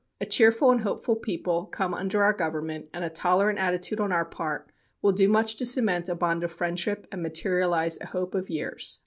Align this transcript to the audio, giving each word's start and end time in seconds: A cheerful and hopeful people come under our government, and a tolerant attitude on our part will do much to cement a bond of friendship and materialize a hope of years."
A 0.19 0.25
cheerful 0.25 0.71
and 0.71 0.81
hopeful 0.81 1.15
people 1.15 1.67
come 1.67 1.93
under 1.93 2.23
our 2.23 2.33
government, 2.33 2.87
and 2.91 3.03
a 3.05 3.09
tolerant 3.11 3.59
attitude 3.59 3.99
on 3.99 4.11
our 4.11 4.25
part 4.25 4.71
will 5.03 5.11
do 5.11 5.29
much 5.29 5.57
to 5.57 5.63
cement 5.63 6.09
a 6.09 6.15
bond 6.15 6.43
of 6.43 6.51
friendship 6.51 7.05
and 7.11 7.21
materialize 7.21 8.01
a 8.01 8.07
hope 8.07 8.33
of 8.33 8.49
years." 8.49 8.99